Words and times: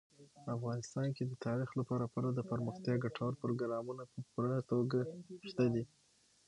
افغانستان 0.57 1.07
کې 1.15 1.23
د 1.27 1.33
تاریخ 1.45 1.69
لپاره 1.79 2.09
پوره 2.13 2.29
دپرمختیا 2.39 2.95
ګټور 3.03 3.33
پروګرامونه 3.41 4.03
په 4.11 4.19
پوره 4.31 4.59
توګه 4.71 4.99
شته 5.49 5.65
دي. 5.73 5.83